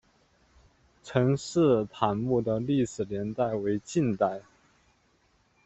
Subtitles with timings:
[1.03, 4.41] 陈式坦墓的历史年代为近代。